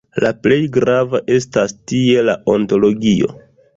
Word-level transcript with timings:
La 0.23 0.29
plej 0.45 0.55
grava 0.77 1.21
estas 1.37 1.75
tie 1.91 2.25
la 2.31 2.35
ontologio. 2.55 3.31